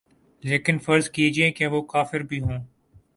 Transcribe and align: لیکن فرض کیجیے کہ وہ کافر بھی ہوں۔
لیکن 0.43 0.79
فرض 0.79 1.09
کیجیے 1.09 1.51
کہ 1.51 1.67
وہ 1.67 1.81
کافر 1.81 2.19
بھی 2.19 2.39
ہوں۔ 2.39 2.59